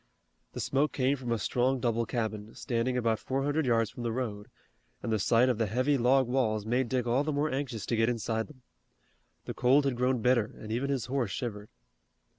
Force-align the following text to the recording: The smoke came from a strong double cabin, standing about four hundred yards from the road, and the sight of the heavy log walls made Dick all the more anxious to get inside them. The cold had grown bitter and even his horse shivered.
The 0.53 0.59
smoke 0.59 0.93
came 0.93 1.15
from 1.15 1.31
a 1.31 1.37
strong 1.37 1.79
double 1.79 2.07
cabin, 2.07 2.55
standing 2.55 2.97
about 2.97 3.19
four 3.19 3.43
hundred 3.43 3.67
yards 3.67 3.91
from 3.91 4.01
the 4.01 4.11
road, 4.11 4.47
and 5.03 5.11
the 5.13 5.19
sight 5.19 5.47
of 5.47 5.59
the 5.59 5.67
heavy 5.67 5.95
log 5.95 6.27
walls 6.27 6.65
made 6.65 6.89
Dick 6.89 7.05
all 7.05 7.23
the 7.23 7.31
more 7.31 7.51
anxious 7.51 7.85
to 7.85 7.95
get 7.95 8.09
inside 8.09 8.47
them. 8.47 8.63
The 9.45 9.53
cold 9.53 9.85
had 9.85 9.95
grown 9.95 10.19
bitter 10.23 10.55
and 10.57 10.71
even 10.71 10.89
his 10.89 11.05
horse 11.05 11.29
shivered. 11.29 11.69